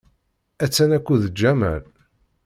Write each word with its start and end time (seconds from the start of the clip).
Attan 0.63 0.91
akked 0.97 1.23
Jamal. 1.39 1.83